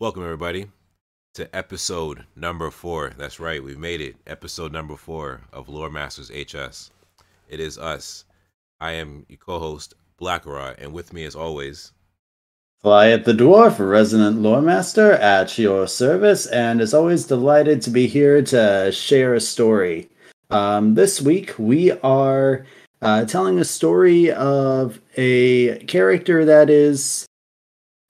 [0.00, 0.66] Welcome, everybody,
[1.34, 3.12] to episode number four.
[3.18, 4.16] That's right, we've made it.
[4.26, 6.90] Episode number four of Lore Masters HS.
[7.50, 8.24] It is us.
[8.80, 11.92] I am your co host, Blackrod, and with me, as always,
[12.80, 18.06] Flyet the Dwarf, resident lore master at your service, and as always, delighted to be
[18.06, 20.08] here to share a story.
[20.48, 22.64] Um, this week, we are
[23.02, 27.26] uh, telling a story of a character that is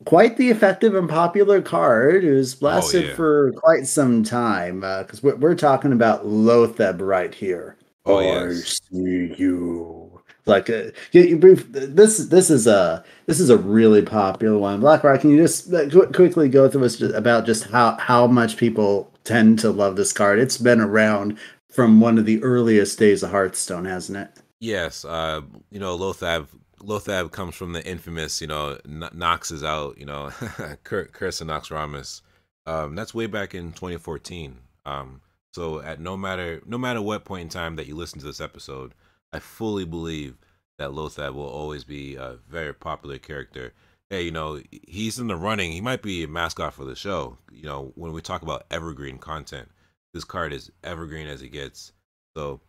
[0.06, 3.14] quite the effective and popular card who's lasted Oh, yeah.
[3.14, 7.76] for quite some time because we're, we're talking about Loatheb right here.
[8.06, 8.80] Oh, I yes.
[8.90, 10.20] see you.
[10.46, 14.80] Like uh, you, you brief, this this is a this is a really popular one.
[14.80, 18.56] Blackrock, can you just uh, qu- quickly go through us about just how how much
[18.56, 20.38] people tend to love this card?
[20.38, 21.38] It's been around
[21.68, 24.30] from one of the earliest days of Hearthstone, hasn't it?
[24.60, 26.46] yes, uh, you know, Loatheb.
[26.80, 30.30] Loatheb comes from the infamous, you know, N- Nox is out, you know,
[30.84, 32.22] Cur- Curse of Naxxramas.
[32.66, 34.56] Um, that's way back in 2014.
[34.86, 35.20] Um,
[35.52, 38.40] so at no matter no matter what point in time that you listen to this
[38.40, 38.94] episode,
[39.32, 40.36] I fully believe
[40.78, 43.72] that Loatheb will always be a very popular character.
[44.08, 45.72] Hey, you know, he's in the running.
[45.72, 47.36] He might be a mascot for the show.
[47.52, 49.68] You know, when we talk about evergreen content,
[50.14, 51.92] this card is evergreen as it gets.
[52.36, 52.60] So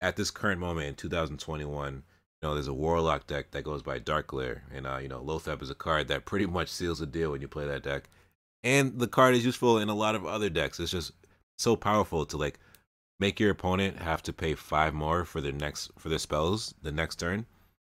[0.00, 2.02] at this current moment in 2021,
[2.42, 5.20] you know, there's a Warlock deck that goes by Dark Glare, and uh, you know,
[5.20, 8.08] Loatheb is a card that pretty much seals the deal when you play that deck.
[8.62, 10.78] And the card is useful in a lot of other decks.
[10.80, 11.12] It's just
[11.58, 12.58] so powerful to like
[13.20, 16.92] make your opponent have to pay five more for their next for their spells the
[16.92, 17.46] next turn.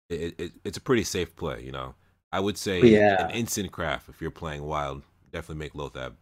[0.09, 1.95] It, it it's a pretty safe play, you know.
[2.31, 3.25] I would say Yeah.
[3.27, 5.03] an instant craft if you're playing wild.
[5.31, 6.13] Definitely make Loatheb.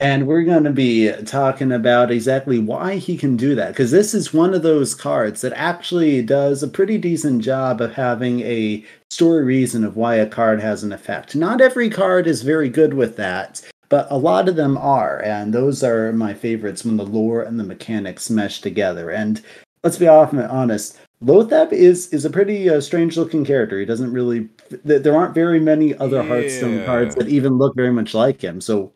[0.00, 3.68] And we're going to be talking about exactly why he can do that.
[3.68, 7.92] Because this is one of those cards that actually does a pretty decent job of
[7.92, 11.36] having a story reason of why a card has an effect.
[11.36, 15.22] Not every card is very good with that, but a lot of them are.
[15.22, 19.10] And those are my favorites when the lore and the mechanics mesh together.
[19.10, 19.42] And
[19.84, 20.98] let's be honest.
[21.22, 23.78] Loatheb is is a pretty uh, strange looking character.
[23.78, 24.48] He doesn't really.
[24.70, 28.62] th- There aren't very many other Hearthstone cards that even look very much like him.
[28.62, 28.94] So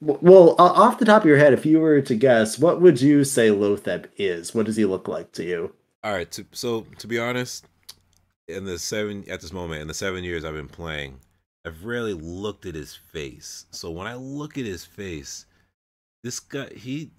[0.00, 3.24] well, off the top of your head, if you were to guess, what would you
[3.24, 4.54] say Loatheb is?
[4.54, 5.74] What does he look like to you?
[6.02, 6.30] All right.
[6.32, 7.66] To, so to be honest,
[8.48, 11.18] in the seven at this moment in the seven years I've been playing,
[11.66, 13.66] I've rarely looked at his face.
[13.70, 15.46] So when I look at his face,
[16.22, 17.10] this guy he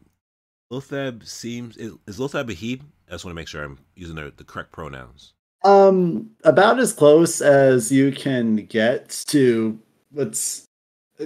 [0.72, 2.81] Loatheb seems is, is Loatheb a he?
[3.08, 5.34] I just want to make sure I'm using the, the correct pronouns.
[5.63, 9.78] Um, about as close as you can get to
[10.12, 10.66] what's
[11.19, 11.25] uh,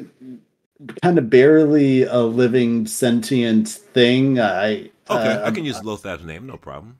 [1.01, 4.39] kind of barely a living sentient thing.
[4.39, 6.97] I Okay, uh, I can use Loatheb's name, no problem.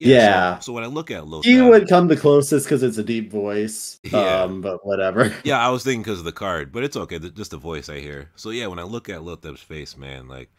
[0.00, 0.58] Yeah.
[0.58, 3.04] So, so when I look at Loatheb, He would come the closest because it's a
[3.04, 4.00] deep voice.
[4.02, 4.42] Yeah.
[4.42, 5.32] Um, but whatever.
[5.44, 7.18] Yeah, I was thinking because of the card, but it's okay.
[7.18, 8.28] Just the voice I hear.
[8.34, 10.50] So yeah, when I look at Loatheb's face, man, like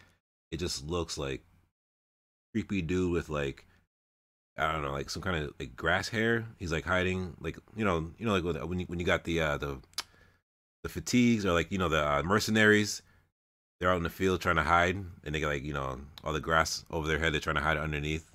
[0.52, 1.44] it just looks like
[2.54, 3.66] creepy dude with like
[4.58, 6.46] I don't know, like some kind of like grass hair.
[6.58, 9.26] He's like hiding, like you know, you know, like when- when you, when you got
[9.26, 9.80] the uh, the
[10.86, 13.02] the fatigues or like you know the uh, mercenaries.
[13.80, 16.32] They're out in the field trying to hide, and they got like you know all
[16.32, 17.34] the grass over their head.
[17.34, 18.30] They're trying to hide underneath.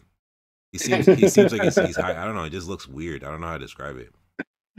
[0.73, 2.21] He seems he seems like he's, he's high.
[2.21, 2.45] I don't know.
[2.45, 3.23] It just looks weird.
[3.23, 4.13] I don't know how to describe it.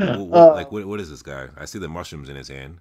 [0.02, 1.48] Wh- wh- Uh, like what what is this guy?
[1.58, 2.80] I see the mushrooms in his hand.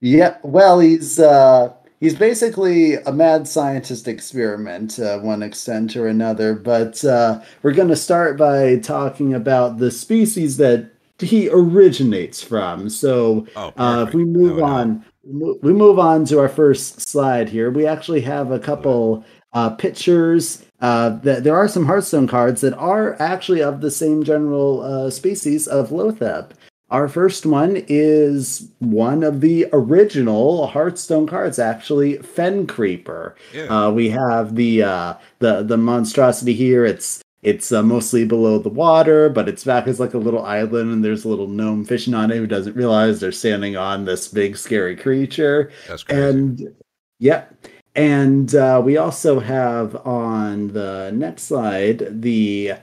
[0.00, 6.54] Yeah, well, he's uh, he's basically a mad scientist experiment, uh, one extent or another.
[6.54, 12.88] But uh, we're going to start by talking about the species that he originates from.
[12.88, 17.70] So, Oh, uh, if we move on, we move on to our first slide here.
[17.70, 20.64] We actually have a couple uh, pictures.
[20.80, 25.10] Uh, that there are some Hearthstone cards that are actually of the same general uh,
[25.10, 26.50] species of Loatheb.
[26.90, 33.34] Our first one is one of the original Hearthstone cards, actually, Fen Creeper.
[33.52, 33.64] Yeah.
[33.64, 36.86] Uh, we have the uh, the the monstrosity here.
[36.86, 40.92] It's it's uh, mostly below the water, but its back is like a little island,
[40.92, 44.28] and there's a little gnome fishing on it who doesn't realize they're standing on this
[44.28, 45.70] big scary creature.
[45.86, 46.22] That's crazy.
[46.22, 46.76] And
[47.18, 47.54] yep.
[47.94, 52.74] And uh, we also have on the next slide the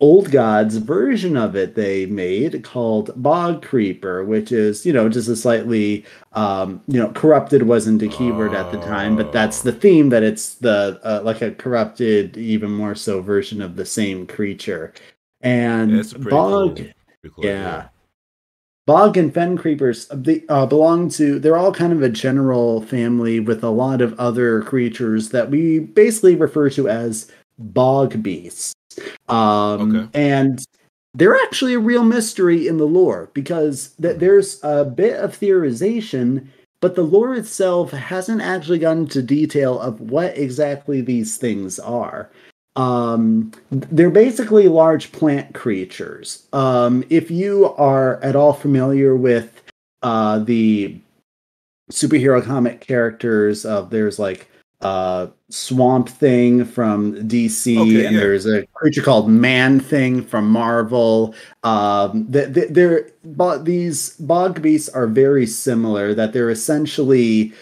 [0.00, 5.28] old gods version of it they made called bog creeper which is you know just
[5.28, 9.72] a slightly um you know corrupted wasn't a keyword at the time but that's the
[9.72, 14.26] theme that it's the uh, like a corrupted even more so version of the same
[14.26, 14.92] creature
[15.42, 16.86] and Yeah, pretty bog cool-
[17.36, 17.88] cool yeah.
[18.86, 23.38] Bog and fen creepers they uh, belong to they're all kind of a general family
[23.38, 28.72] with a lot of other creatures that we basically refer to as bog beasts.
[29.28, 30.08] Um Okay.
[30.14, 30.64] and
[31.14, 36.46] they're actually a real mystery in the lore because th- there's a bit of theorization,
[36.80, 42.30] but the lore itself hasn't actually gotten into detail of what exactly these things are.
[42.76, 46.46] Um, they're basically large plant creatures.
[46.52, 49.62] Um, if you are at all familiar with
[50.02, 50.96] uh, the
[51.90, 54.49] superhero comic characters of there's like
[54.82, 58.20] uh swamp thing from dc Okay, and yeah.
[58.20, 61.34] there's a creature called man thing from marvel.
[61.64, 67.52] Um th- th- they're but these bog beasts are very similar that they're essentially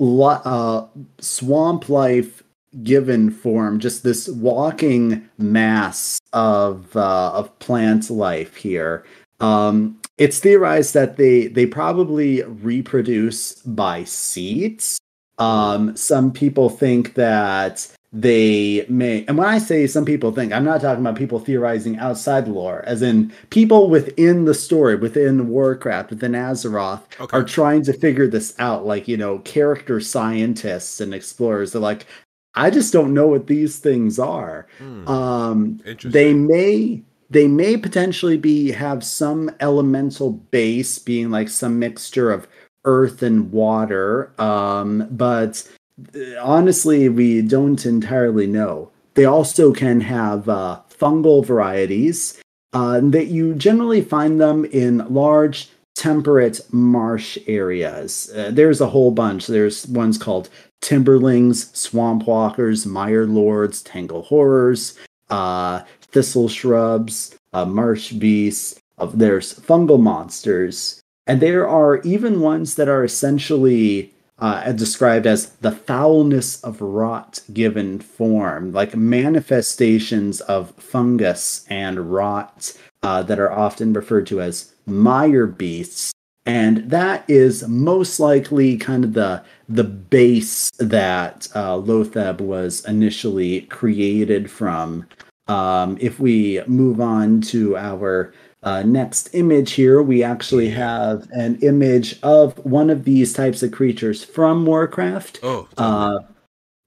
[0.00, 0.86] uh
[1.18, 2.42] swamp life
[2.82, 9.04] given form just this walking mass of uh of plant life here.
[9.40, 14.98] Um it's theorized that they they probably reproduce by seeds
[15.38, 20.64] um, some people think that they may, and when I say some people think, I'm
[20.64, 25.48] not talking about people theorizing outside the lore, as in people within the story, within
[25.48, 27.36] Warcraft, within Azeroth, Okay.
[27.36, 28.86] are trying to figure this out.
[28.86, 31.72] Like, you know, character scientists and explorers.
[31.72, 32.06] They're like,
[32.54, 34.68] I just don't know what these things are.
[34.78, 41.80] Hmm, Um, they may they may potentially be have some elemental base being like some
[41.80, 42.46] mixture of
[42.84, 45.68] earth and water um but
[46.14, 48.90] uh, honestly we don't entirely know.
[49.14, 52.40] They also can have uh, fungal varieties
[52.72, 58.32] uh, that you generally find them in large temperate marsh areas.
[58.34, 59.46] Uh, there's a whole bunch.
[59.46, 60.48] There's ones called
[60.82, 64.98] timberlings swamp walkers mire lords tangle horrors
[65.30, 68.80] uh, thistle shrubs, uh, marsh beasts.
[68.98, 75.50] Uh, there's fungal monsters, and there are even ones that are essentially uh, described as
[75.56, 83.52] the foulness of rot given form, like manifestations of fungus and rot uh, that are
[83.52, 86.12] often referred to as mire beasts.
[86.46, 93.62] And that is most likely kind of the the base that uh, Loatheb was initially
[93.62, 95.06] created from.
[95.46, 98.34] Um, if we move on to our
[98.64, 103.72] uh, next image here, we actually have an image of one of these types of
[103.72, 105.40] creatures from Warcraft.
[105.42, 105.68] Oh.
[105.76, 106.20] Uh,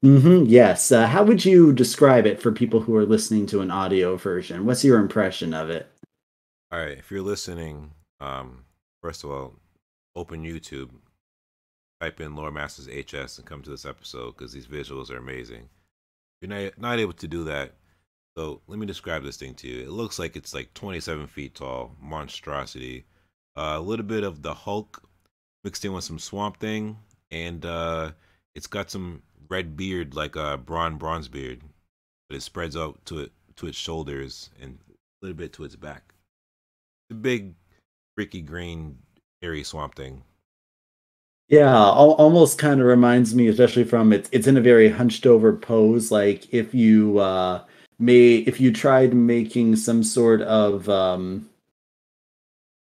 [0.04, 0.92] mhm, yes.
[0.92, 4.66] Uh, how would you describe it for people who are listening to an audio version?
[4.66, 5.88] What's your impression of it?
[6.72, 6.98] all right.
[6.98, 8.66] If you're listening, um,
[9.02, 9.54] first of all,
[10.16, 10.90] open YouTube,
[12.02, 15.70] type in Lore Masters HS, and come to this episode because these visuals are amazing.
[16.42, 17.74] If you're not, not able to do that,
[18.38, 19.81] so let me describe this thing to you.
[19.81, 23.06] It looks like it's like 27 feet tall, monstrosity.
[23.56, 25.01] Uh, a little bit of the Hulk
[25.63, 27.00] mixed in with some Swamp Thing,
[27.31, 28.12] and uh,
[28.54, 31.62] it's got some red beard like a Braun Bronze beard,
[32.30, 35.75] but it spreads out to it to its shoulders and a little bit to its
[35.75, 36.13] back.
[37.10, 37.56] The big,
[38.16, 39.00] freaky green,
[39.42, 40.22] hairy Swamp Thing.
[41.50, 45.25] Yeah, al- almost kind of reminds me, especially from it's it's in a very hunched
[45.25, 46.12] over pose.
[46.12, 47.63] Like if you uh
[48.00, 51.50] may if you tried making some sort of um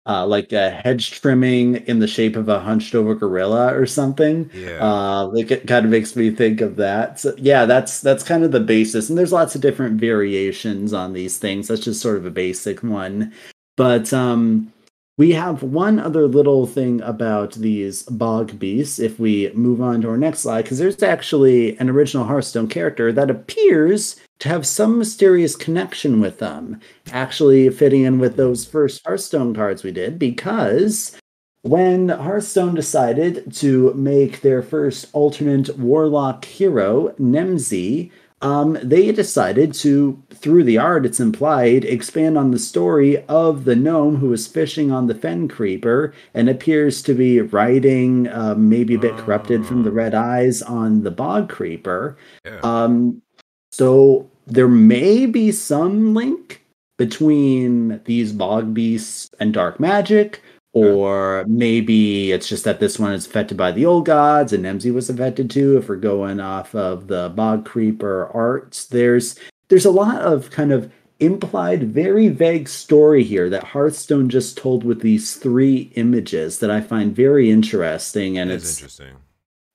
[0.05, 4.49] uh like a hedge trimming in the shape of a hunched over gorilla or something.
[4.53, 4.83] Yeah.
[4.83, 7.19] Uh like it kind of makes me think of that.
[7.19, 9.09] So yeah, that's that's kind of the basis.
[9.09, 11.67] And there's lots of different variations on these things.
[11.67, 13.33] That's just sort of a basic one.
[13.77, 14.71] But um
[15.19, 20.07] we have one other little thing about these bog beasts if we move on to
[20.07, 24.97] our next slide, because there's actually an original Hearthstone character that appears to have some
[24.97, 26.79] mysterious connection with them,
[27.11, 31.17] actually fitting in with those first Hearthstone cards we did, because
[31.63, 38.09] when Hearthstone decided to make their first alternate warlock hero, Nemsy,
[38.41, 43.75] um, they decided to, through the art, it's implied, expand on the story of the
[43.75, 48.95] gnome who is fishing on the Fen Creeper and appears to be riding, uh, maybe
[48.95, 49.93] a bit corrupted from the Oh.
[49.93, 52.17] red eyes, on the Bog Creeper.
[52.45, 52.59] yeah.
[52.63, 53.21] Um,
[53.71, 56.63] so there may be some link
[56.97, 60.41] between these bog beasts and dark magic,
[60.83, 64.93] or maybe it's just that this one is affected by the old gods and Nemsy
[64.93, 65.77] was affected too.
[65.77, 69.37] If we're going off of the bog creeper arts, there's
[69.69, 74.83] there's a lot of kind of implied, very vague story here that Hearthstone just told
[74.83, 79.17] with these three images that I find very interesting, and It it's interesting.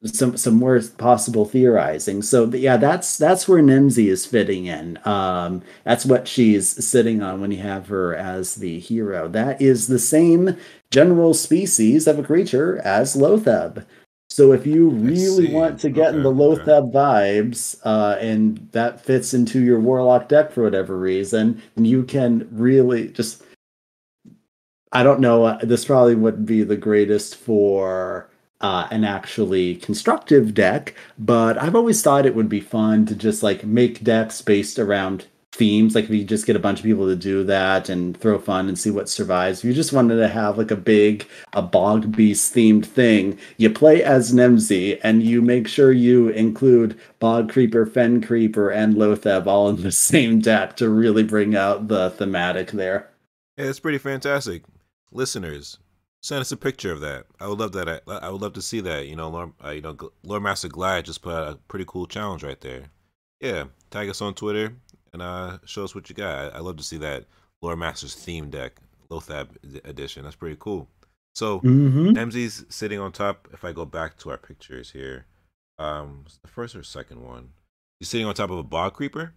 [0.05, 2.21] Some some more possible theorizing.
[2.21, 4.99] So yeah, that's that's where Nemsy is fitting in.
[5.07, 9.29] Um, that's what she's sitting on when you have her as the hero.
[9.29, 10.59] That is the same
[10.91, 13.87] general species of a creature as Loatheb.
[14.35, 16.99] So if you really want to get okay, in the Loatheb okay.
[16.99, 22.49] vibes, uh, and that fits into your Warlock deck for whatever reason, then you can
[22.51, 23.43] really just.
[24.93, 25.45] I don't know.
[25.45, 28.29] Uh, this probably wouldn't be the greatest for
[28.65, 33.43] uh, an actually constructive deck, but I've always thought it would be fun to just
[33.43, 35.95] like make decks based around themes.
[35.95, 38.67] Like if you just get a bunch of people to do that and throw fun
[38.67, 39.59] and see what survives.
[39.59, 43.69] If you just wanted to have like a big a bog beast themed thing, you
[43.69, 49.47] play as Nemsy and you make sure you include bog creeper, fen creeper, and Loatheb
[49.47, 53.11] all in the same deck to really bring out the thematic there.
[53.59, 54.63] Yeah, it's pretty fantastic.
[55.13, 55.77] Listeners,
[56.25, 57.27] send us a picture of that.
[57.39, 57.87] I would love that.
[57.87, 59.07] I, I would love to see that.
[59.07, 62.07] You know, Lord, uh, you know, Lord Master Glad just put out a pretty cool
[62.07, 62.85] challenge right there.
[63.41, 64.75] Yeah, tag us on Twitter
[65.13, 66.55] and uh, show us what you got.
[66.55, 67.27] I, I love to see that
[67.61, 69.49] Lore Masters theme deck, Loatheb
[69.85, 70.25] edition.
[70.25, 70.89] That's pretty cool.
[71.35, 72.71] So mm-hmm.
[72.71, 73.47] sitting on top.
[73.53, 75.27] If I go back to our pictures here,
[75.79, 77.51] um, the first or second one,
[78.01, 79.35] he's sitting on top of a bog creeper.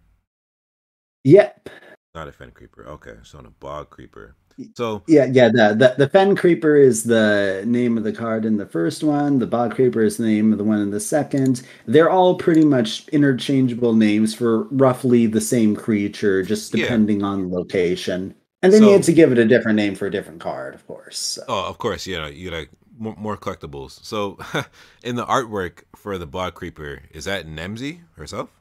[1.24, 1.68] Yep.
[2.14, 2.86] Not a fen creeper.
[2.86, 4.36] Okay, so on a bog creeper.
[4.74, 5.48] So yeah, yeah.
[5.48, 9.38] The, the the fen creeper is the name of the card in the first one.
[9.38, 11.62] The bog creeper is the name of the one in the second.
[11.86, 17.26] They're all pretty much interchangeable names for roughly the same creature, just depending yeah.
[17.26, 18.34] on location.
[18.62, 20.74] And then so, you had to give it a different name for a different card,
[20.74, 21.18] of course.
[21.18, 21.42] So.
[21.48, 22.26] Oh, of course, yeah.
[22.26, 24.04] You like more, more collectibles.
[24.04, 24.38] So,
[25.04, 28.57] in the artwork for the bog creeper, is that Nemsy herself?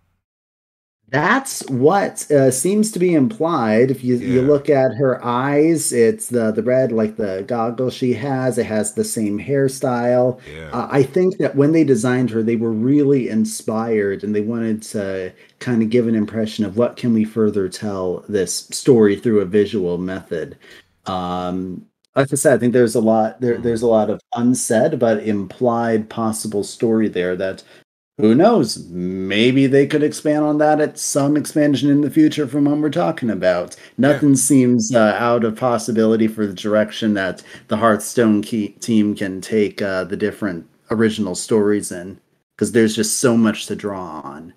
[1.09, 3.91] That's what uh, seems to be implied.
[3.91, 4.27] If you, yeah.
[4.27, 8.57] you look at her eyes, it's the the red, like the goggles she has.
[8.57, 10.41] It has the same hairstyle.
[10.53, 10.69] Yeah.
[10.71, 14.81] Uh, I think that when they designed her, they were really inspired, and they wanted
[14.83, 19.39] to kind of give an impression of what can we further tell this story through
[19.39, 20.57] a visual method.
[21.05, 21.85] Um,
[22.17, 23.53] like I said, I think there's a lot there.
[23.53, 23.63] Mm-hmm.
[23.63, 27.63] There's a lot of unsaid but implied possible story there that
[28.17, 28.87] who knows?
[28.89, 32.89] Maybe they could expand on that at some expansion in the future from what we're
[32.89, 33.75] talking about.
[33.97, 34.35] Nothing yeah.
[34.35, 39.81] seems uh, out of possibility for the direction that the Hearthstone key- team can take
[39.81, 42.19] uh, the different original stories in,
[42.55, 44.53] because there's just so much to draw on.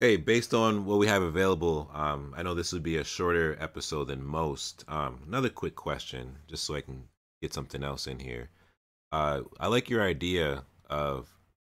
[0.00, 3.56] Hey, based on what we have available, um, I know this would be a shorter
[3.60, 4.84] episode than most.
[4.88, 7.04] Um, another quick question, just so I can
[7.40, 8.50] get something else in here.
[9.12, 11.28] Uh, I like your idea of,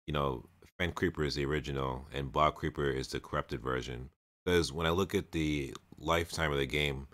[0.06, 0.44] you know,
[0.78, 4.10] Fen Creeper is the original, and Bog Creeper is the corrupted version.
[4.44, 7.08] Because when I look at the lifetime of the game,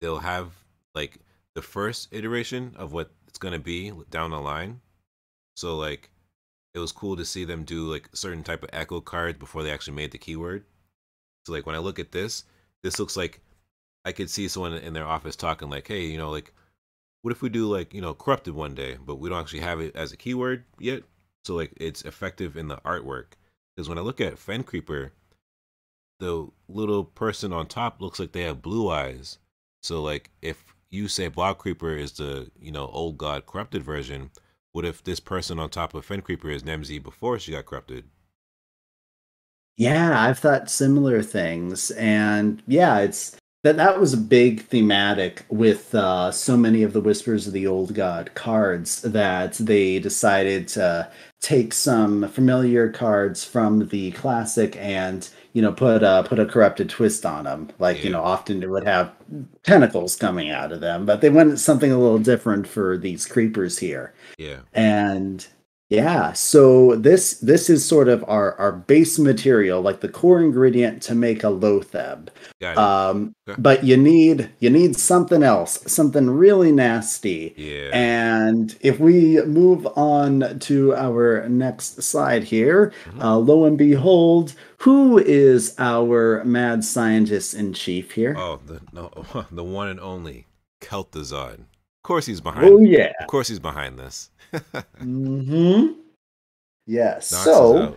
[0.00, 0.52] they'll have
[0.94, 1.18] like
[1.54, 4.80] the first iteration of what it's gonna be down the line.
[5.56, 6.10] So like,
[6.74, 9.72] it was cool to see them do like certain type of echo cards before they
[9.72, 10.64] actually made the keyword.
[11.44, 12.44] So like when I look at this,
[12.82, 13.40] this looks like
[14.04, 16.52] I could see someone in their office talking like, "Hey, you know, like,
[17.22, 19.80] what if we do like you know corrupted one day, but we don't actually have
[19.80, 21.02] it as a keyword yet?
[21.46, 23.34] So like it's effective in the artwork.
[23.74, 25.12] Because when i look at fen creeper
[26.18, 29.38] the little person on top looks like they have blue eyes.
[29.82, 34.30] So like if you say bog creeper is the you know old god corrupted version
[34.72, 38.04] what if this person on top of fen creeper is nemsy before she got corrupted?
[39.76, 41.92] Yeah i've thought similar things.
[41.92, 47.00] And yeah it's that that was a big thematic with uh, so many of the
[47.00, 53.88] Whispers of the Old God cards that they decided to take some familiar cards from
[53.88, 57.68] the classic and you know put a put a corrupted twist on them.
[57.80, 58.04] Like yeah.
[58.04, 59.12] you know, often it would have
[59.64, 63.78] tentacles coming out of them, but they wanted something a little different for these creepers
[63.78, 64.14] here.
[64.38, 65.44] Yeah, and
[65.88, 71.00] yeah, so this this is sort of our our base material, like the core ingredient
[71.04, 72.28] to make a loatheb.
[72.76, 73.60] Um, okay.
[73.60, 77.54] but you need you need something else, something really nasty.
[77.56, 77.90] Yeah.
[77.92, 83.22] And if we move on to our next slide here, mm-hmm.
[83.22, 88.34] uh, lo and behold, who is our mad scientist in chief here?
[88.36, 89.12] Oh, the no,
[89.52, 90.46] the one and only
[90.80, 91.60] Kel'Thuzad.
[91.60, 92.68] Of course, he's behind.
[92.68, 93.12] Oh yeah.
[93.20, 94.30] Of course, he's behind this
[94.98, 95.86] hmm
[96.86, 97.32] Yes.
[97.32, 97.96] Knocks so,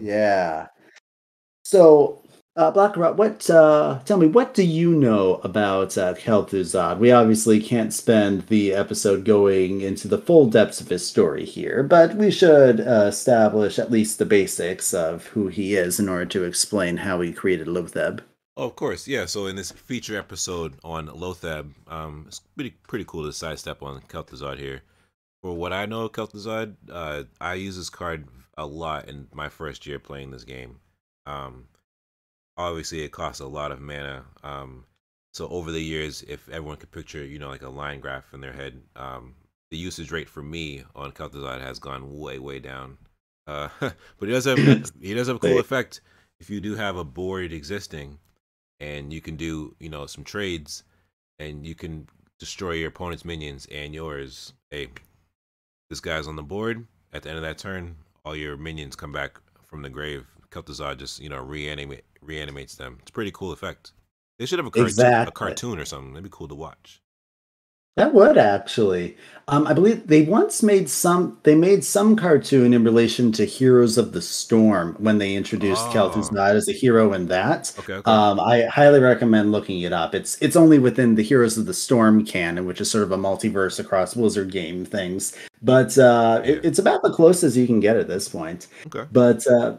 [0.00, 0.68] yeah.
[1.64, 2.22] So,
[2.56, 3.48] uh, Black Rot, what?
[3.50, 6.98] Uh, tell me, what do you know about uh, Kel'Thuzad?
[6.98, 11.82] We obviously can't spend the episode going into the full depths of his story here,
[11.82, 16.26] but we should uh, establish at least the basics of who he is in order
[16.26, 18.20] to explain how he created Loatheb.
[18.56, 19.26] Oh, of course, yeah.
[19.26, 24.00] So in this feature episode on Loatheb, um, it's pretty pretty cool to sidestep on
[24.02, 24.82] Kel'Thuzad here
[25.44, 29.50] for what I know of Kel'Thuzad, uh, I use this card a lot in my
[29.50, 30.80] first year playing this game.
[31.26, 31.66] Um,
[32.56, 34.24] obviously, it costs a lot of mana.
[34.42, 34.86] Um,
[35.34, 38.40] so over the years, if everyone could picture, you know, like a line graph in
[38.40, 39.34] their head, um,
[39.70, 42.96] the usage rate for me on Kel'Thuzad has gone way way down.
[43.46, 44.56] Uh, but he does have
[45.02, 46.00] he does have a cool effect
[46.40, 48.18] if you do have a board existing,
[48.80, 50.84] and you can do you know some trades,
[51.38, 52.08] and you can
[52.38, 54.54] destroy your opponent's minions and yours.
[54.70, 54.88] Hey,
[55.90, 56.86] this guy's on the board.
[57.12, 60.26] At the end of that turn, all your minions come back from the grave.
[60.50, 62.98] Kel'Thuzad just you know reanimate reanimates them.
[63.02, 63.92] It's a pretty cool effect.
[64.38, 65.28] They should have a cartoon, exactly.
[65.28, 66.12] a cartoon or something.
[66.12, 67.00] That'd be cool to watch.
[67.96, 69.16] That would actually.
[69.46, 71.38] Um, I believe they once made some.
[71.42, 76.28] They made some cartoon in relation to Heroes of the Storm when they introduced oh.
[76.32, 77.74] not as a hero in that.
[77.78, 78.10] Okay, okay.
[78.10, 80.14] Um, I highly recommend looking it up.
[80.14, 83.18] It's it's only within the Heroes of the Storm canon, which is sort of a
[83.18, 85.36] multiverse across Blizzard game things.
[85.60, 86.52] But uh, yeah.
[86.52, 88.66] it, it's about the closest you can get at this point.
[88.86, 89.06] Okay.
[89.12, 89.76] But uh,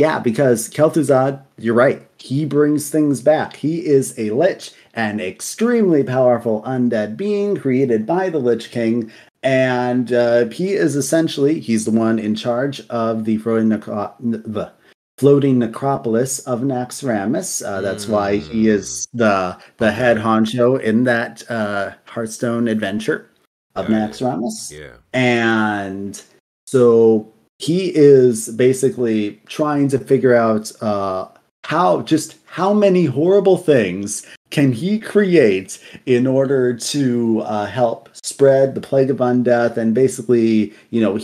[0.00, 2.08] yeah, because Kel'Thuzad, you're right.
[2.16, 3.54] He brings things back.
[3.56, 10.10] He is a lich, an extremely powerful undead being created by the Lich King, and
[10.10, 14.72] uh, he is essentially he's the one in charge of the floating, necro- the
[15.18, 17.62] floating necropolis of Naxxramas.
[17.62, 18.10] Uh, that's mm.
[18.10, 23.30] why he is the the head honcho in that uh, Hearthstone adventure
[23.74, 24.72] of yeah, Naxxramas.
[24.72, 26.22] Yeah, and
[26.66, 31.28] so he is basically trying to figure out uh,
[31.64, 38.74] how just how many horrible things can he create in order to uh, help spread
[38.74, 41.18] the plague of undeath and basically you know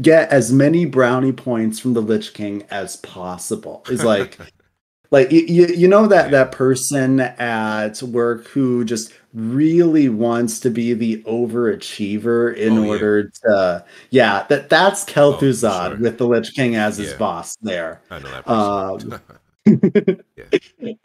[0.00, 3.84] get as many brownie points from the lich king as possible.
[3.90, 4.38] Is like
[5.10, 10.94] like you, you know that that person at work who just really wants to be
[10.94, 13.50] the overachiever in oh, order yeah.
[13.50, 15.98] to yeah that that's Kel'Thuzad oh, sure.
[15.98, 17.18] with the Lich King as his yeah.
[17.18, 18.00] boss there.
[18.10, 19.20] I know that um,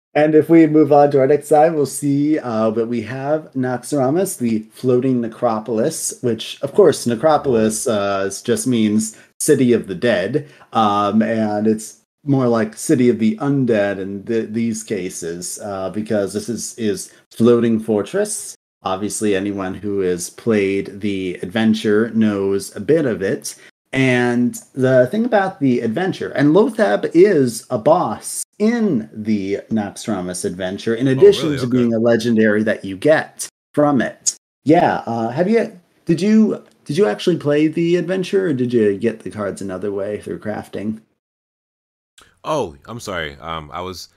[0.14, 3.50] and if we move on to our next side, we'll see uh, that we have
[3.54, 10.48] Naxxramas, the floating necropolis, which of course necropolis uh, just means city of the dead,
[10.74, 16.32] um, and it's more like City of the Undead in th- these cases, uh, because
[16.32, 18.54] this is is floating fortress.
[18.82, 23.54] Obviously, anyone who has played the adventure knows a bit of it.
[23.92, 30.94] And the thing about the adventure, and Loatheb is a boss in the Naxxramas adventure,
[30.94, 31.60] in addition oh, really?
[31.60, 31.76] to okay.
[31.76, 34.36] being a legendary that you get from it.
[34.64, 35.78] Yeah, uh, have you?
[36.04, 36.64] Did you?
[36.84, 40.38] Did you actually play the adventure, or did you get the cards another way through
[40.38, 41.00] crafting?
[42.44, 43.36] Oh, I'm sorry.
[43.36, 44.08] Um, I was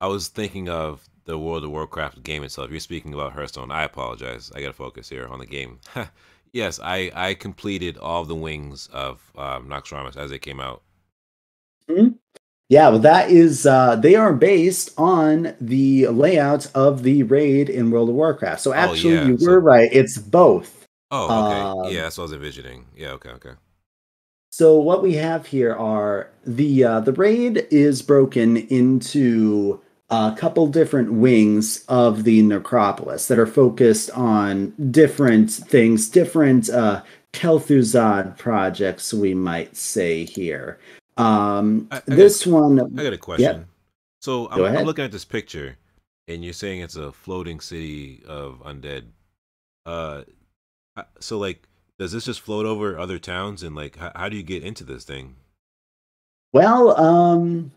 [0.00, 2.70] I was thinking of the World of Warcraft game itself.
[2.70, 3.70] You're speaking about Hearthstone.
[3.70, 4.50] I apologize.
[4.54, 5.78] I got to focus here on the game.
[6.52, 10.82] yes, I I completed all the wings of um, Naxxramas as they came out.
[11.88, 12.16] Mm-hmm.
[12.70, 17.90] Yeah, well, that is uh, they are based on the layout of the raid in
[17.90, 18.60] World of Warcraft.
[18.60, 19.28] So oh, actually, oh, yeah.
[19.28, 19.88] you were right.
[19.90, 20.86] It's both.
[21.10, 21.60] Oh, okay.
[21.60, 22.84] Um, yeah, that's what I was envisioning.
[22.94, 23.52] Yeah, okay, okay.
[24.58, 30.66] So what we have here are the uh, the raid is broken into a couple
[30.66, 39.14] different wings of the necropolis that are focused on different things, different uh, Kel'Thuzad projects,
[39.14, 40.80] we might say here.
[41.18, 43.58] Um, I, I this got, one, I got a question.
[43.58, 43.66] Yep.
[44.22, 45.76] So I'm, I'm, looking at this picture,
[46.26, 49.04] and you're saying it's a floating city of undead.
[49.86, 50.24] Uh,
[51.20, 51.67] so like
[51.98, 53.62] does this just float over other towns?
[53.62, 55.36] And like how, how do you get into this thing?
[56.52, 57.72] Well um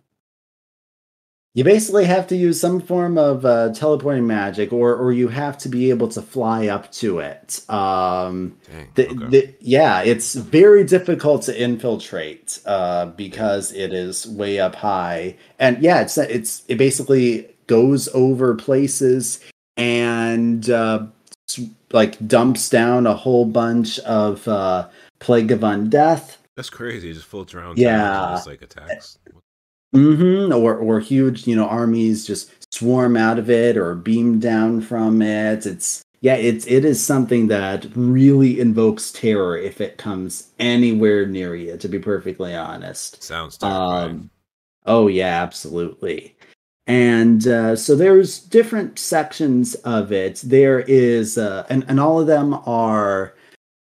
[1.54, 5.58] you basically have to use some form of uh, teleporting magic or or you have
[5.60, 7.70] to be able to fly up to it.
[7.70, 9.28] Um Dang, the, okay.
[9.30, 15.36] the, yeah it's very difficult to infiltrate uh, because it is way up high.
[15.60, 19.40] And yeah it's it's it basically goes over places
[19.78, 21.08] and uh,
[21.92, 24.88] like dumps down a whole bunch of uh,
[25.20, 26.38] plague of undeath.
[26.56, 27.12] That's crazy.
[27.12, 27.78] It just floats around.
[27.78, 29.18] Yeah, just like attacks.
[29.96, 30.54] Mm-hmm.
[30.54, 35.22] Or or huge, you know, armies just swarm out of it or beam down from
[35.22, 35.66] it.
[35.66, 41.56] It's yeah, it's it is something that really invokes terror if it comes anywhere near
[41.56, 41.78] you.
[41.78, 44.12] To be perfectly honest, sounds terrifying.
[44.12, 44.30] Um,
[44.86, 46.36] oh yeah, absolutely.
[46.88, 50.42] And uh, so there's different sections of it.
[50.44, 53.36] There is, uh, and, and all of them are,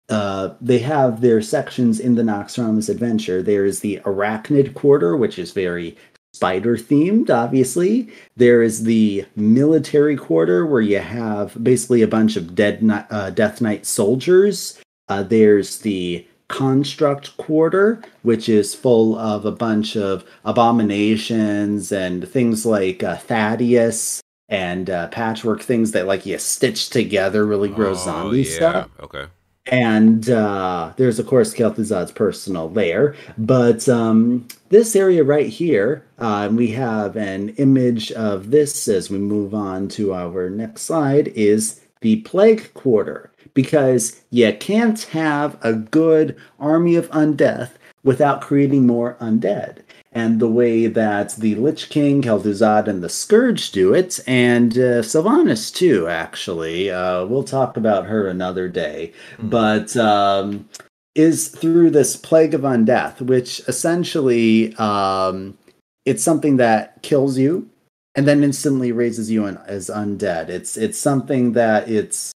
[0.09, 3.43] uh, they have their sections in the Naxxramas adventure.
[3.43, 5.97] There is the Arachnid Quarter, which is very
[6.33, 8.13] spider themed, obviously.
[8.37, 13.61] There is the military quarter where you have basically a bunch of dead uh, Death
[13.61, 14.81] Knight soldiers.
[15.09, 22.67] Uh, there's the construct quarter, which is full of a bunch of abominations and things
[22.67, 27.95] like uh, Thaddius and uh, patchwork things that like you stitch together really grow Oh,
[27.95, 28.51] zombie yeah.
[28.57, 28.91] stuff.
[29.01, 29.27] Okay.
[29.67, 36.49] And uh, there's of course Kel'Thuzad's personal lair, but um, this area right here, uh,
[36.51, 41.29] we have an image of this as we move on to our next slide.
[41.29, 47.71] Is the plague quarter because you can't have a good army of undeath
[48.03, 49.79] without creating more undead.
[50.13, 55.03] And the way that the Lich King, Kel'Thuzad, and the Scourge do it, and uh,
[55.03, 56.91] Sylvanas too, actually.
[56.91, 59.13] Uh, we'll talk about her another day.
[59.37, 59.49] Hmm.
[59.51, 60.69] But um,
[61.15, 65.57] is through this plague of undeath, which essentially um,
[66.05, 67.69] it's something that kills you
[68.15, 70.49] and then instantly raises you in, as undead.
[70.49, 72.33] It's it's something that it's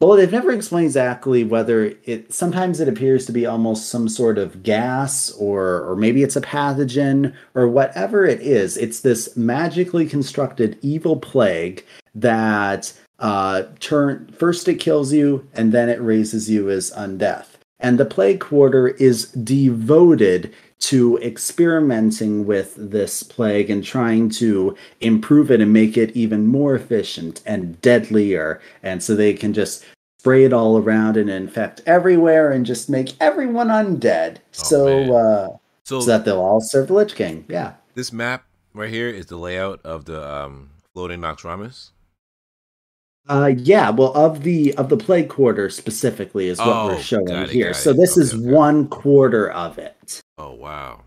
[0.00, 2.32] well, they've never explained exactly whether it.
[2.32, 6.42] Sometimes it appears to be almost some sort of gas, or or maybe it's a
[6.42, 8.76] pathogen, or whatever it is.
[8.76, 11.82] It's this magically constructed evil plague
[12.14, 17.56] that uh, turn first it kills you, and then it raises you as undeath.
[17.80, 25.50] And the plague quarter is devoted to experimenting with this plague and trying to improve
[25.50, 28.60] it and make it even more efficient and deadlier.
[28.82, 29.84] And so they can just
[30.18, 34.36] spray it all around and infect everywhere and just make everyone undead.
[34.38, 37.44] Oh, so, uh, So, so that they'll all serve the Lich King.
[37.48, 37.74] Yeah.
[37.94, 41.90] this map right here is the layout of the um, floating Naxxramas.
[43.28, 47.28] Uh, yeah, well, of the of the plague quarter specifically is what Oh, we're showing
[47.28, 47.74] it, here.
[47.74, 48.42] So this Okay, is okay.
[48.52, 50.20] one quarter of it.
[50.38, 51.00] Oh wow.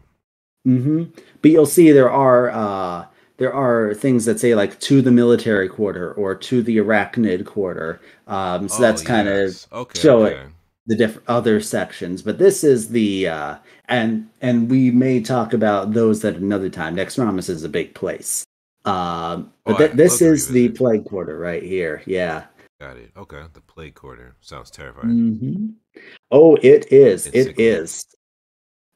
[0.67, 1.03] Mm-hmm.
[1.41, 3.05] But you'll see there are uh,
[3.37, 8.01] there are things that say like to the military quarter or to the arachnid quarter.
[8.27, 9.99] Um, so that's Oh, kind of okay.
[9.99, 10.33] show it.
[10.33, 10.47] okay.
[10.87, 12.21] the different other sections.
[12.21, 13.55] But this is the uh,
[13.87, 16.97] and and we may talk about those at another time.
[16.97, 18.43] Naxxramas is a big place.
[18.89, 22.01] Um, but Oh, th- this is the plague quarter right here.
[22.05, 22.45] Yeah.
[22.79, 23.11] Got it.
[23.17, 23.41] Okay.
[23.53, 25.35] The plague quarter sounds terrifying.
[25.35, 27.27] hmm Oh, it is.
[27.27, 27.67] It's It sickening.
[27.67, 28.05] is.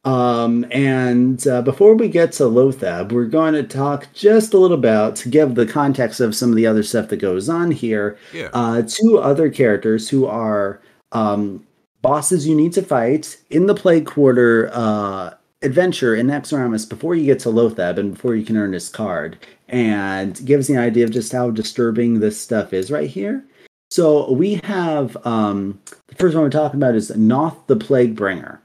[0.06, 4.77] Um, and uh, before we get to Loatheb, we're going to talk just a little
[4.77, 8.17] about to give the context of some of the other stuff that goes on here.
[8.34, 8.49] Yeah.
[8.53, 10.82] Uh, two other characters who are
[11.13, 11.65] um,
[12.01, 17.26] bosses you need to fight in the Plague Quarter uh, adventure in Naxxramas before you
[17.26, 21.12] get to Loatheb and before you can earn his card, and gives the idea of
[21.12, 23.43] just how disturbing this stuff is right here.
[23.89, 28.62] So we have um, the first one we're talking about is Noth the Plague Bringer.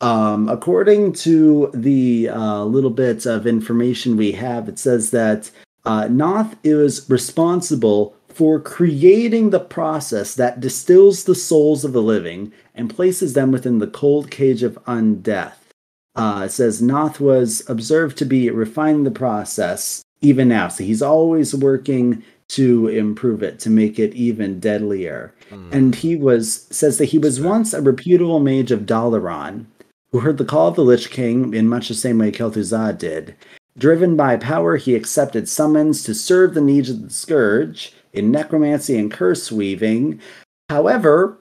[0.00, 5.50] Um, according to the uh, little bit of information we have, it says that
[5.84, 12.52] uh, Noth is responsible for creating the process that distills the souls of the living
[12.74, 15.63] and places them within the cold cage of undeath.
[16.16, 20.68] Uh, it says Noth was observed to be refining the process even now.
[20.68, 25.34] So he's always working to improve it, to make it even deadlier.
[25.50, 25.72] Mm.
[25.72, 29.66] And he was says that he was once a reputable mage of Dalaran,
[30.12, 33.34] who heard the call of the Lich King in much the same way Kel'Thuzad did.
[33.76, 38.96] Driven by power, he accepted summons to serve the needs of the Scourge in necromancy
[38.96, 40.20] and curse weaving.
[40.70, 41.36] However,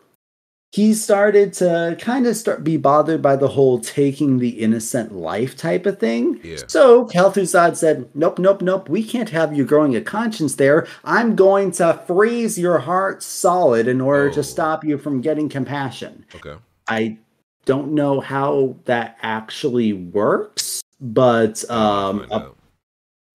[0.73, 5.55] he started to kind of start be bothered by the whole taking the innocent life
[5.55, 6.39] type of thing.
[6.43, 6.57] Yeah.
[6.65, 8.89] So Kel'Thuzad said, "Nope, nope, nope.
[8.89, 10.87] We can't have you growing a conscience there.
[11.03, 14.33] I'm going to freeze your heart solid in order Oh.
[14.33, 16.55] to stop you from getting compassion." Okay.
[16.87, 17.17] I
[17.65, 22.49] don't know how that actually works, but um, a-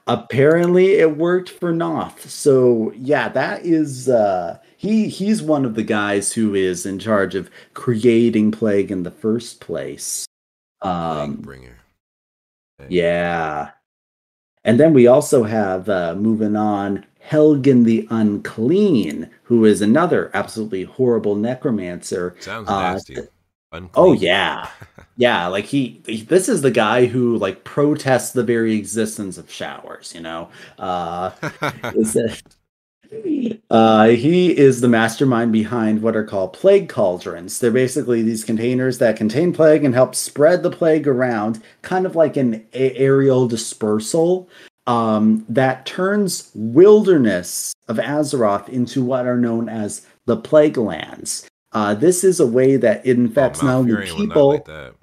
[0.08, 2.28] apparently it worked for Noth.
[2.28, 7.34] So yeah, that is uh he he's one of the guys who is in charge
[7.34, 10.24] of creating plague in the first place.
[10.80, 11.76] Um bringer.
[12.88, 13.72] Yeah.
[14.64, 20.84] And then we also have uh moving on Heigan the Unclean, who is another absolutely
[20.84, 22.36] horrible necromancer.
[22.38, 23.16] Sounds uh, nasty.
[23.72, 23.90] Unclean.
[23.96, 24.70] Oh yeah.
[25.16, 29.50] Yeah, like he, he- this is the guy who like protests the very existence of
[29.50, 30.50] showers, you know.
[30.78, 31.32] Uh
[31.96, 32.40] is that
[33.70, 37.58] uh, he is the mastermind behind what are called plague cauldrons.
[37.58, 42.16] They're basically these containers that contain plague and help spread the plague around, kind of
[42.16, 44.48] like an aerial dispersal
[44.86, 51.46] um, that turns wilderness of Azeroth into what are known as the plague lands.
[51.72, 54.48] Uh, this is a way that it infects oh, not only Malfurion would not people.
[54.48, 54.94] like that.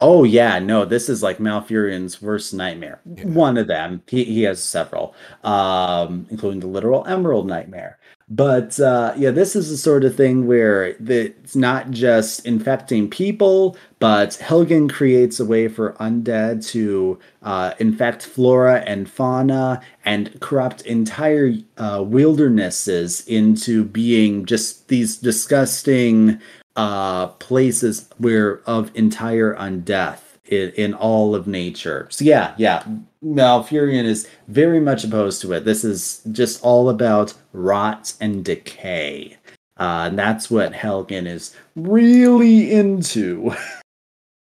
[0.00, 3.00] Oh yeah, no, this is like Malfurion's worst nightmare.
[3.04, 3.24] Yeah.
[3.26, 4.02] One of them.
[4.06, 7.98] He he has several, um, including the literal Emerald Nightmare.
[8.32, 13.76] But uh, yeah, this is the sort of thing where it's not just infecting people,
[13.98, 20.82] but Heigan creates a way for undead to uh, infect flora and fauna and corrupt
[20.82, 26.40] entire uh, wildernesses into being just these disgusting
[26.80, 32.06] uh, places where of entire undeath in, in all of nature.
[32.10, 32.82] So yeah, yeah,
[33.22, 35.66] Malfurion is very much opposed to it.
[35.66, 39.36] This is just all about rot and decay.
[39.76, 43.54] Uh, and that's what Heigan is really into.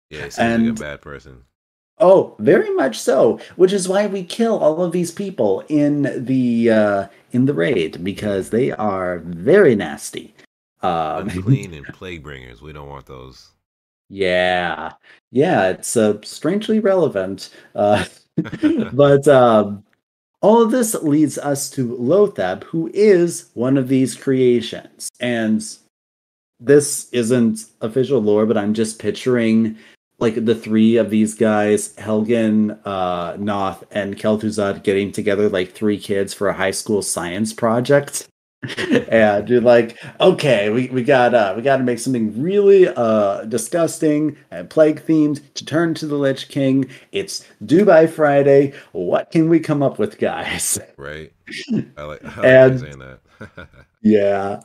[0.08, 1.42] Yeah, he seems and, like a bad person.
[1.98, 3.40] Oh, very much so.
[3.56, 8.04] Which is why we kill all of these people in the uh, in the raid
[8.04, 10.32] because they are very nasty.
[10.82, 12.62] Um, Unclean and plague bringers.
[12.62, 13.50] We don't want those.
[14.08, 14.92] Yeah,
[15.32, 15.70] yeah.
[15.70, 17.50] It's uh, strangely relevant.
[17.74, 18.04] Uh,
[18.92, 19.84] but um,
[20.42, 25.08] all of this leads us to Loatheb, who is one of these creations.
[25.20, 25.64] And
[26.60, 29.76] this isn't official lore, but I'm just picturing
[30.18, 35.98] like the three of these guys, Heigan, uh, Noth, and Kel'Thuzad getting together like three
[35.98, 38.26] kids for a high school science project.
[39.08, 44.70] and you're like, okay, we, we gotta we gotta make something really uh disgusting and
[44.70, 46.88] plague themed to turn to the Lich King.
[47.12, 47.46] It's
[47.84, 48.72] by Friday.
[48.92, 50.78] What can we come up with, guys?
[50.96, 51.32] Right.
[51.96, 53.68] I like, I like and, saying that.
[54.02, 54.60] yeah.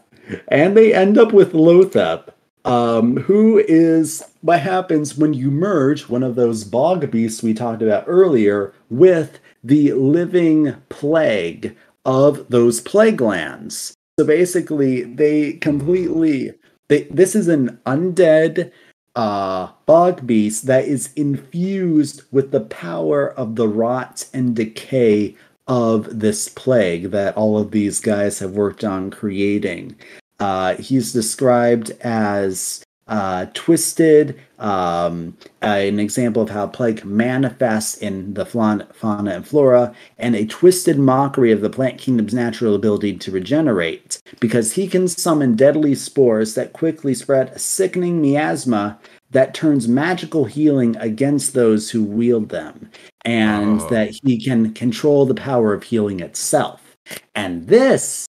[0.47, 2.29] And they end up with Loatheb,
[2.63, 7.81] um, who is what happens when you merge one of those bog beasts we talked
[7.81, 13.93] about earlier with the living plague of those plague lands.
[14.19, 16.53] So basically, they completely
[16.87, 18.71] they, this is an undead
[19.13, 25.35] uh bog beast that is infused with the power of the rot and decay
[25.67, 29.95] of this plague that all of these guys have worked on creating.
[30.39, 38.45] Uh, he's described as uh, twisted, um, an example of how plague manifests in the
[38.45, 44.21] fauna and flora, and a twisted mockery of the plant kingdom's natural ability to regenerate,
[44.39, 48.97] because he can summon deadly spores that quickly spread a sickening miasma
[49.29, 52.89] that turns magical healing against those who wield them,
[53.25, 53.89] and oh.
[53.89, 56.95] that he can control the power of healing itself.
[57.35, 58.25] And this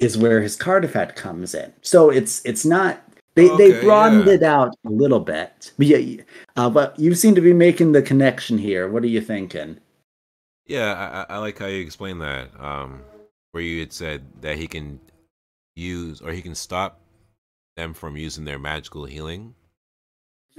[0.00, 1.72] is where his card effect comes in.
[1.82, 3.02] So it's it's not
[3.36, 4.32] they okay, they broadened yeah.
[4.32, 5.70] it out a little bit.
[5.76, 6.22] But yeah,
[6.56, 8.88] uh, but you seem to be making the connection here.
[8.88, 9.78] What are you thinking?
[10.66, 12.48] Yeah, I, I like how you explained that.
[12.58, 13.02] Um,
[13.52, 14.98] where you had said that he can
[15.76, 17.00] use or he can stop
[17.76, 19.54] them from using their magical healing.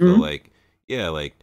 [0.00, 0.14] Mm-hmm.
[0.14, 0.52] So like,
[0.86, 1.34] yeah, like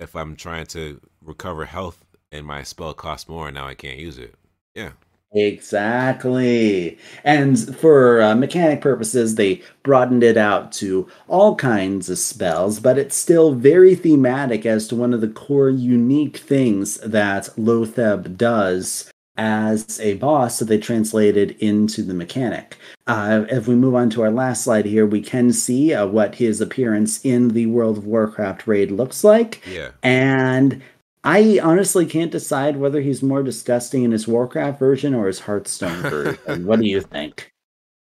[0.00, 4.18] if I'm trying to recover health and my spell costs more, now I can't use
[4.18, 4.34] it.
[4.74, 4.92] Yeah,
[5.32, 6.98] Exactly.
[7.22, 12.98] And for uh, mechanic purposes, they broadened it out to all kinds of spells, but
[12.98, 19.10] it's still very thematic as to one of the core unique things that Loatheb does
[19.36, 22.76] as a boss that they translated into the mechanic.
[23.06, 26.34] Uh, if we move on to our last slide here, we can see uh, what
[26.34, 29.62] his appearance in the World of Warcraft raid looks like.
[29.66, 29.90] Yeah.
[30.02, 30.82] And
[31.24, 36.00] I honestly can't decide whether he's more disgusting in his Warcraft version or his Hearthstone
[36.02, 36.66] version.
[36.66, 37.52] what do you think?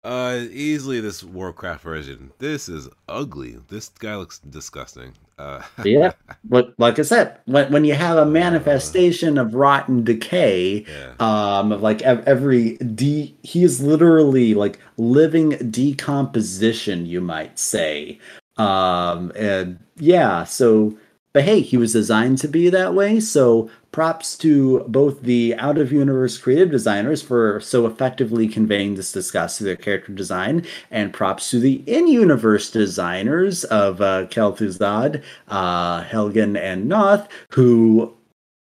[0.01, 2.31] Uh, easily this Warcraft version.
[2.39, 3.57] This is ugly.
[3.67, 5.11] This guy looks disgusting.
[5.37, 6.13] Uh, yeah,
[6.45, 11.13] but like I said, when when you have a uh, manifestation of rotten decay, yeah.
[11.19, 18.19] um, of like every de, he is literally like living decomposition, you might say.
[18.55, 20.97] Um, and yeah, so
[21.33, 23.19] but hey, he was designed to be that way.
[23.19, 29.11] So props to both the out of universe creative designers for so effectively conveying this
[29.11, 35.23] disgust through their character design, and props to the in universe designers of uh, Kel'Thuzad,
[35.47, 38.15] uh, Heigan, and Noth, who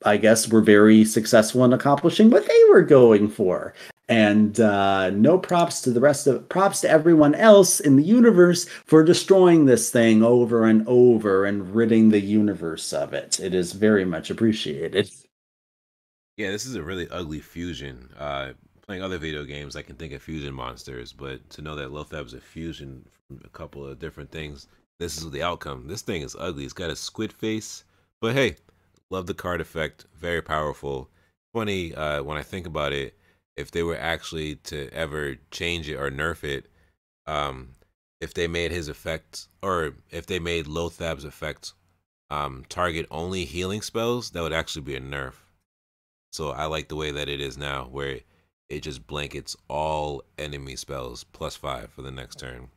[0.04, 3.74] I guess were very successful in accomplishing what they were going for
[4.10, 8.66] and uh, no props to the rest of props to everyone else in the universe
[8.84, 13.38] for destroying this thing over and over and ridding the universe of it.
[13.38, 15.08] It is very much appreciated.
[16.36, 18.10] Yeah, this is a really ugly fusion.
[18.18, 21.92] Uh, playing other video games, I can think of fusion monsters, but to know that
[21.92, 24.66] Loatheb is a fusion from a couple of different things,
[24.98, 25.86] this is the outcome.
[25.86, 26.64] This thing is ugly.
[26.64, 27.84] It's got a squid face,
[28.20, 28.56] but hey,
[29.10, 30.06] love the card effect.
[30.16, 31.08] Very powerful.
[31.52, 33.14] Funny uh, when I think about it
[33.56, 36.66] if they were actually to ever change it or nerf it,
[37.26, 37.74] um,
[38.20, 41.72] if they made his effect or if they made Loatheb's effect
[42.30, 45.34] um, target only healing spells, that would actually be a nerf.
[46.32, 48.20] So I like the way that it is now, where
[48.68, 52.68] it just blankets all enemy spells plus five for the next turn.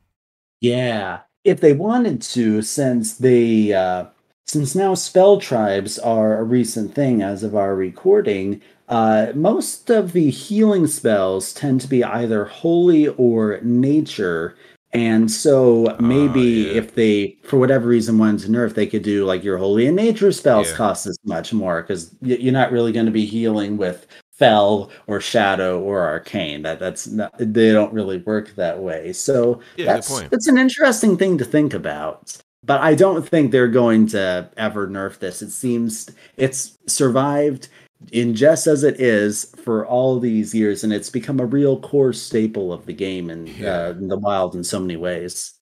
[0.60, 4.06] Yeah, if they wanted to, since they uh,
[4.46, 10.12] since now spell tribes are a recent thing as of our recording, uh, most of
[10.12, 14.56] the healing spells tend to be either holy or nature.
[14.92, 16.78] And so maybe Ah, yeah.
[16.78, 19.96] if they, for whatever reason, wanted to nerf, they could do like your holy and
[19.96, 20.76] nature spells Yeah.
[20.76, 24.06] cost as much more because you're not really going to be healing with
[24.38, 26.62] fel or shadow or arcane.
[26.62, 29.12] That that's not they don't really work that way.
[29.12, 32.36] So Yeah, that's that's an interesting thing to think about.
[32.62, 35.42] But I don't think they're going to ever nerf this.
[35.42, 37.68] It seems it's survived
[38.12, 42.12] in just as it is for all these years, and it's become a real core
[42.12, 43.70] staple of the game and Yeah.
[43.70, 45.52] uh, the wild in so many ways.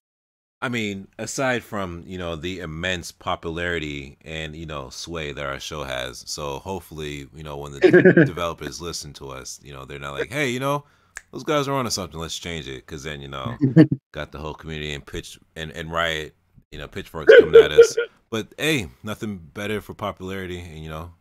[0.61, 5.59] I mean, aside from you know the immense popularity and you know sway that our
[5.59, 7.79] show has, so hopefully you know when the
[8.25, 10.85] developers listen to us, you know they're not like, hey, you know,
[11.31, 12.17] those guys are onto something.
[12.19, 13.57] Let's change it, because then you know
[14.13, 16.33] got the whole community and pitch and and riot,
[16.71, 17.97] you know, pitchforks coming at us.
[18.29, 21.11] But hey, nothing better for popularity, and you know,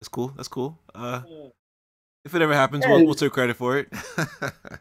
[0.00, 0.28] it's cool.
[0.36, 0.78] That's cool.
[0.94, 1.22] Uh,
[2.24, 3.88] if it ever happens, we'll, we'll take credit for it.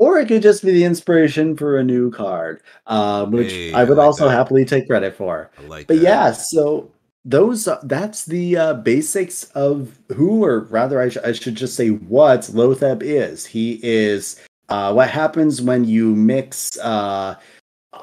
[0.00, 3.80] Or it could just be the inspiration for a new card, uh, which Hey, I
[3.80, 4.30] I would like also that.
[4.36, 5.50] happily take credit for.
[5.58, 6.02] I like But that.
[6.04, 6.88] yeah, so
[7.24, 11.74] those uh, that's the uh, basics of who, or rather, I, sh- I should just
[11.74, 13.44] say what Loatheb is.
[13.44, 17.34] He is uh, what happens when you mix uh,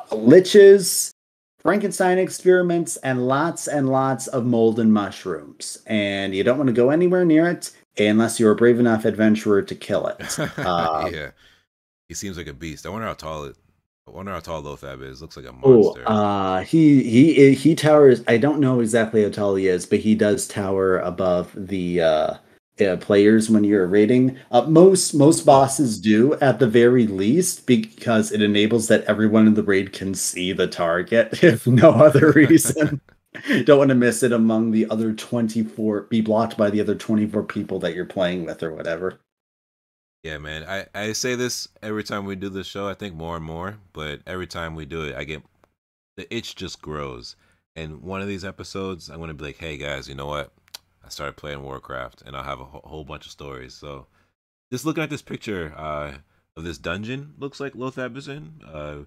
[0.10, 1.12] liches,
[1.66, 5.80] Frankenstein experiments, and lots and lots of mold and mushrooms.
[5.88, 9.64] And you don't want to go anywhere near it unless you're a brave enough adventurer
[9.64, 10.38] to kill it.
[10.60, 11.32] Uh, yeah,
[12.08, 12.86] he seems like a beast.
[12.86, 13.56] I wonder how tall it.
[14.08, 15.24] I wonder how tall Loatheb is.
[15.24, 16.04] Looks like a Oh, monster.
[16.06, 18.22] uh, he he he towers.
[18.28, 22.34] I don't know exactly how tall he is, but he does tower above the uh,
[22.82, 24.38] uh, players when you're raiding.
[24.52, 29.54] Uh, most most bosses do at the very least because it enables that everyone in
[29.54, 33.02] the raid can see the target if no other reason.
[33.66, 37.44] don't want to miss it among the other 24 be blocked by the other 24
[37.44, 39.20] people that you're playing with or whatever
[40.26, 40.64] yeah, man.
[40.64, 42.88] I I say this every time we do this show.
[42.88, 45.44] I think more and more, but every time we do it, I get
[46.18, 47.36] the itch just grows.
[47.76, 50.52] And one of these episodes, I'm gonna be like, hey guys, you know what?
[51.06, 53.74] I started playing Warcraft, and I'll have a whole bunch of stories.
[53.74, 54.08] So,
[54.72, 56.16] just looking at this picture uh,
[56.58, 58.16] of this dungeon, looks like Loatheb.
[58.66, 59.06] Uh,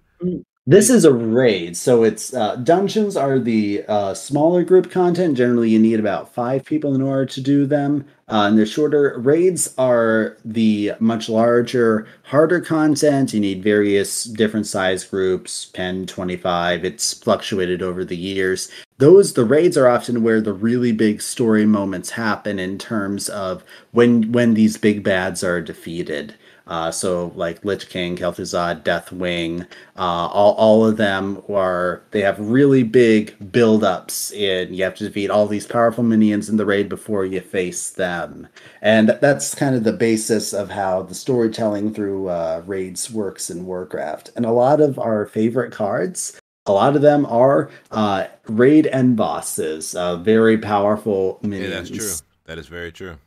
[0.69, 5.35] This is a raid, so it's uh, dungeons are the uh, smaller group content.
[5.35, 9.17] Generally, you need about five people in order to do them, uh, and they're shorter.
[9.17, 13.33] Raids are the much larger, harder content.
[13.33, 16.85] You need various different size groups 10, 25.
[16.85, 18.69] It's fluctuated over the years.
[18.99, 23.63] Those the raids are often where the really big story moments happen in terms of
[23.89, 26.35] when when these big bads are defeated.
[26.69, 29.63] Uh, so like Lich King, Kel'Thuzad, Deathwing,
[29.97, 35.03] uh, all, all of them are they have really big build-ups and you have to
[35.03, 38.47] defeat all these powerful minions in the raid before you face them.
[38.83, 43.65] And that's kind of the basis of how the storytelling through uh, raids works in
[43.65, 44.29] Warcraft.
[44.35, 49.17] And a lot of our favorite cards, a lot of them are uh, raid end
[49.17, 51.69] bosses, uh, very powerful minions.
[51.71, 52.27] yeah, that's true.
[52.45, 53.17] That is very true.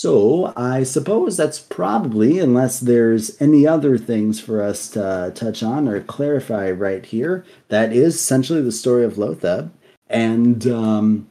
[0.00, 5.86] So I suppose that's probably, unless there's any other things for us to touch on
[5.88, 9.70] or clarify right here, that is essentially the story of Loatheb.
[10.08, 11.28] And um,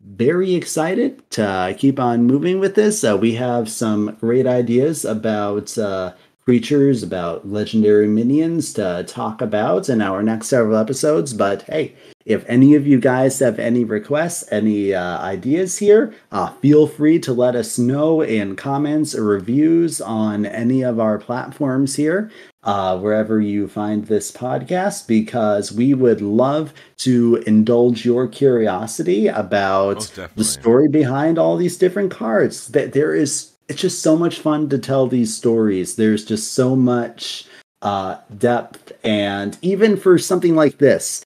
[0.00, 3.04] very excited to keep on moving with this.
[3.04, 9.88] Uh, we have some great ideas about uh, creatures, about legendary minions to talk about
[9.88, 11.32] in our next several episodes.
[11.32, 16.52] But hey, if any of you guys have any requests, any uh, ideas here, uh,
[16.54, 21.96] feel free to let us know in comments or reviews on any of our platforms
[21.96, 22.30] here,
[22.62, 30.12] uh, wherever you find this podcast, because we would love to indulge your curiosity about
[30.36, 32.68] the story behind all these different cards.
[32.68, 35.96] That there is, it's just so much fun to tell these stories.
[35.96, 37.46] There's just so much
[37.80, 41.24] uh, depth, and even for something like this,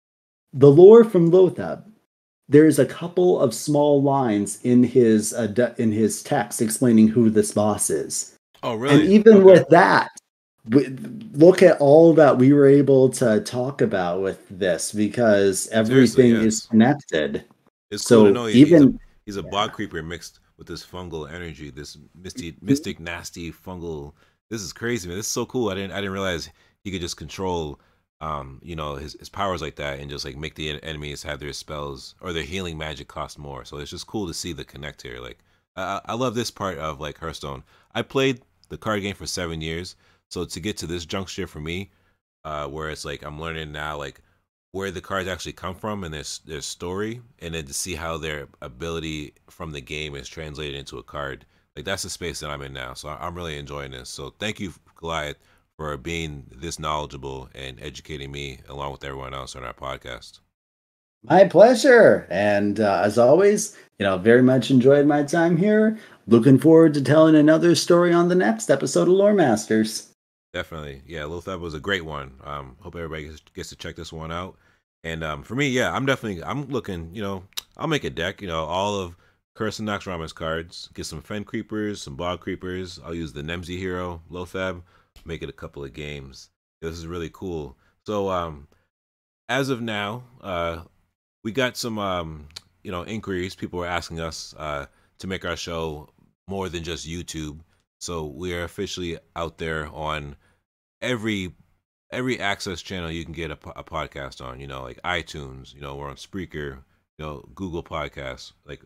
[0.52, 1.82] the lore from Loatheb.
[2.48, 7.28] There's a couple of small lines in his uh, de- in his text explaining who
[7.30, 8.94] this boss is, Oh, really?
[9.02, 9.44] and even Okay.
[9.44, 10.10] with that,
[11.34, 16.44] look at all that we were able to talk about with this because everything yes.
[16.44, 17.44] is connected.
[17.90, 21.30] it's so cool he- he's a- even He's a bog creeper mixed with this fungal
[21.30, 24.12] energy, this misty, mystic, nasty fungal.
[24.50, 25.16] This is crazy, man.
[25.16, 25.70] This is so cool.
[25.70, 26.48] I didn't, I didn't realize
[26.82, 27.80] he could just control,
[28.20, 31.40] um, you know, his, his powers like that, and just like make the enemies have
[31.40, 33.64] their spells or their healing magic cost more.
[33.64, 35.20] So it's just cool to see the connect here.
[35.20, 35.38] Like
[35.74, 37.62] I, I love this part of like Hearthstone.
[37.94, 39.96] I played the card game for seven years,
[40.30, 41.90] so to get to this juncture for me,
[42.44, 44.20] uh, where it's like I'm learning now like
[44.76, 48.18] where the cards actually come from and their their story, and then to see how
[48.18, 51.46] their ability from the game is translated into a card.
[51.74, 54.10] Like that's the space that I'm in now, so I'm really enjoying this.
[54.10, 55.38] So thank you, Goliath,
[55.78, 60.40] for being this knowledgeable and educating me along with everyone else on our podcast.
[61.22, 62.26] My pleasure.
[62.30, 65.98] And uh, as always, you know, very much enjoyed my time here.
[66.26, 70.12] Looking forward to telling another story on the next episode of Lore Masters.
[70.52, 71.02] Definitely.
[71.06, 72.34] Yeah, Loatheb was a great one.
[72.44, 74.56] Um, hope everybody gets to check this one out.
[75.06, 77.44] And um, for me, yeah, I'm definitely I'm looking, you know,
[77.76, 79.16] I'll make a deck, you know, all of
[79.54, 82.98] Curse and Naxxramas cards, get some Fen Creepers, some Bog Creepers.
[83.04, 84.82] I'll use the Nemsy Hero, Loatheb,
[85.24, 86.50] make it a couple of games.
[86.82, 87.76] This is really cool.
[88.04, 88.66] So um
[89.48, 90.82] as of now, uh
[91.44, 92.48] we got some um
[92.82, 93.54] you know inquiries.
[93.54, 94.86] People were asking us uh
[95.20, 96.08] to make our show
[96.48, 97.60] more than just YouTube.
[98.00, 100.34] So we are officially out there on
[101.00, 101.52] every
[102.10, 104.60] every access channel you can get a, a podcast on.
[104.60, 105.74] You know, like iTunes.
[105.74, 106.78] You know, we're on Spreaker.
[107.18, 108.82] You know, Google Podcasts, like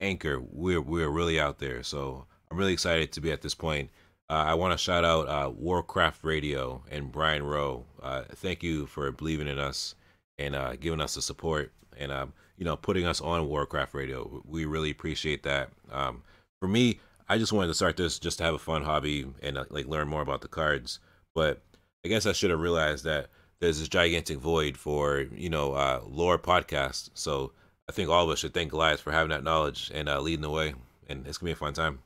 [0.00, 0.40] Anchor.
[0.40, 1.82] We're we're really out there.
[1.82, 3.90] So I'm really excited to be at this point.
[4.28, 7.84] Uh, I want to shout out uh, Warcraft Radio and Brian Rowe.
[8.02, 9.94] Uh, thank you for believing in us
[10.38, 14.42] and uh, giving us the support and um, you know putting us on Warcraft Radio.
[14.46, 15.70] We really appreciate that.
[15.90, 16.22] Um,
[16.60, 19.58] for me, I just wanted to start this just to have a fun hobby and
[19.58, 20.98] uh, like learn more about the cards.
[21.34, 21.62] But
[22.04, 23.28] I guess I should have realized that
[23.60, 27.10] there's this gigantic void for you know uh, lore podcasts.
[27.14, 27.52] So
[27.88, 30.42] I think all of us should thank Goliath for having that knowledge and uh, leading
[30.42, 30.74] the way.
[31.08, 32.00] And it's gonna be a fun time.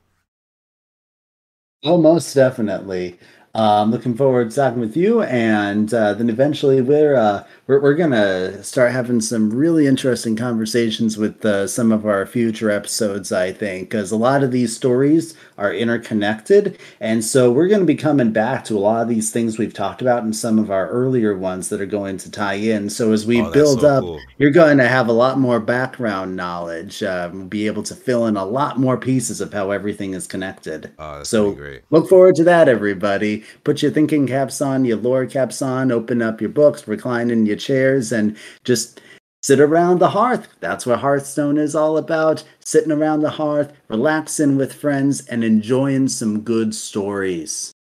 [1.83, 3.19] Oh, most definitely.
[3.55, 7.95] Um, looking forward to talking with you, and uh, then eventually we're, uh, we're we're
[7.95, 13.31] gonna start having some really interesting conversations with uh, some of our future episodes.
[13.31, 17.85] I think because a lot of these stories are interconnected, and so we're going to
[17.85, 20.71] be coming back to a lot of these things we've talked about in some of
[20.71, 22.89] our earlier ones that are going to tie in.
[22.89, 24.19] So as we oh, build so up, cool.
[24.37, 28.37] you're going to have a lot more background knowledge, um, be able to fill in
[28.37, 30.91] a lot more pieces of how everything is connected.
[30.99, 31.57] Oh, so
[31.89, 36.21] look forward to that, everybody put your thinking caps on, your lore caps on, open
[36.21, 39.01] up your books, recline in your chairs, and just
[39.41, 40.47] sit around the hearth.
[40.59, 42.43] That's what Hearthstone is all about.
[42.59, 47.71] Sitting around the hearth, relaxing with friends, and enjoying some good stories.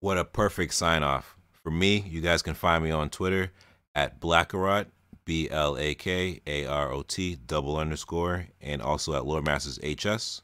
[0.00, 1.36] What a perfect sign off.
[1.62, 3.50] For me, you guys can find me on Twitter
[3.94, 4.86] at Blakarot,
[5.24, 9.78] B L A K A R O T double underscore, and also at Lore Masters
[9.82, 10.42] HS.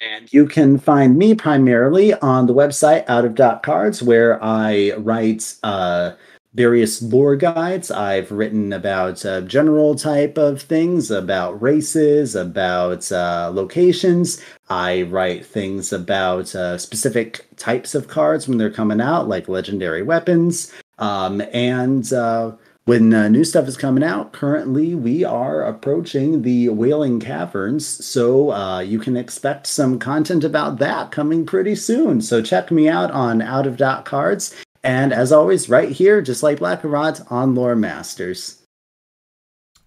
[0.00, 4.92] And you can find me primarily on the website Out of Dot Cards, where I
[4.98, 6.12] write uh,
[6.54, 7.90] various lore guides.
[7.90, 14.42] I've written about uh, general type of things, about races, about uh, locations.
[14.68, 20.02] I write things about uh, specific types of cards when they're coming out, like legendary
[20.02, 20.72] weapons.
[20.98, 22.52] Um, and uh,
[22.84, 28.50] when uh, new stuff is coming out, currently we are approaching the Wailing Caverns, so
[28.50, 32.20] uh, you can expect some content about that coming pretty soon.
[32.20, 36.42] So check me out on Out of Dot Cards, and as always, right here, just
[36.42, 38.62] like Blakarot on Lore Masters.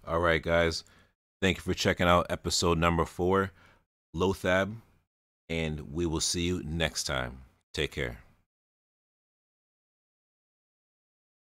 [0.06, 0.84] All right, guys,
[1.40, 3.52] thank you for checking out episode number four,
[4.14, 4.74] Loatheb,
[5.48, 7.38] and we will see you next time.
[7.72, 8.23] Take care.